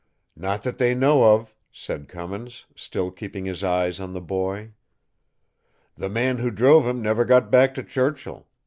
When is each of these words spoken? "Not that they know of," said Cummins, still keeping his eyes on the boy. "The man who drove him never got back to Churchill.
"Not 0.35 0.63
that 0.63 0.79
they 0.79 0.95
know 0.95 1.35
of," 1.35 1.53
said 1.71 2.07
Cummins, 2.07 2.65
still 2.75 3.11
keeping 3.11 3.45
his 3.45 3.63
eyes 3.63 3.99
on 3.99 4.13
the 4.13 4.19
boy. 4.19 4.71
"The 5.93 6.09
man 6.09 6.37
who 6.39 6.49
drove 6.49 6.87
him 6.87 7.03
never 7.03 7.23
got 7.23 7.51
back 7.51 7.75
to 7.75 7.83
Churchill. 7.83 8.47